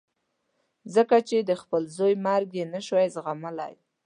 ځکه 0.95 1.17
چې 1.27 1.37
د 1.49 1.51
خپل 1.61 1.83
زوی 1.97 2.13
مرګ 2.25 2.49
یې 2.59 2.65
نه 2.73 2.81
شو 2.87 2.97
زغملای. 3.15 3.75